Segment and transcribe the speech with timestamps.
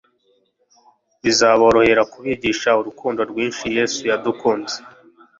[1.23, 4.75] bizaborohera kubigisha urukundo rwinshi Yesu yadukunze.